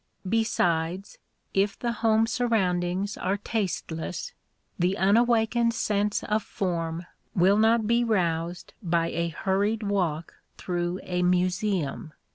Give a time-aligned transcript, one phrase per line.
[0.27, 1.19] Besides,
[1.53, 4.33] if the home surroundings are tasteless,
[4.79, 11.21] the unawakened sense of form will not be roused by a hurried walk through a
[11.21, 12.13] museum.